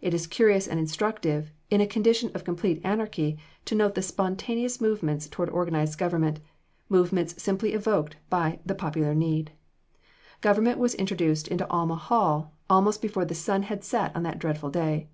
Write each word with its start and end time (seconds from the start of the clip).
It 0.00 0.14
is 0.14 0.26
curious 0.26 0.66
and 0.66 0.80
instructive, 0.80 1.52
in 1.68 1.82
a 1.82 1.86
condition 1.86 2.30
of 2.34 2.42
complete 2.42 2.80
anarchy, 2.84 3.36
to 3.66 3.74
note 3.74 3.94
the 3.96 4.00
spontaneous 4.00 4.80
movements 4.80 5.28
towards 5.28 5.52
organized 5.52 5.98
government 5.98 6.40
movements 6.88 7.42
simply 7.42 7.74
evoked 7.74 8.16
by 8.30 8.60
the 8.64 8.74
popular 8.74 9.14
need. 9.14 9.52
Government 10.40 10.78
was 10.78 10.94
introduced 10.94 11.48
into 11.48 11.68
Alma 11.68 11.96
Hall 11.96 12.54
almost 12.70 13.02
before 13.02 13.26
the 13.26 13.34
sun 13.34 13.64
had 13.64 13.84
set 13.84 14.16
on 14.16 14.22
that 14.22 14.38
dreadful 14.38 14.70
day. 14.70 15.10